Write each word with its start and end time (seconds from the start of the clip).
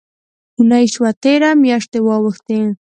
اوونۍ 0.57 0.85
شوه 0.93 1.11
تېره، 1.23 1.51
میاشتي 1.63 1.99
واوښتې 2.03 2.59